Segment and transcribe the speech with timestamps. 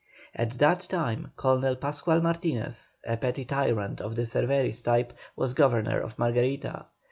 [0.33, 5.99] At that time Colonel Pascual Martinez, a petty tyrant of the Cervéris type, was governor
[5.99, 6.85] of Margarita.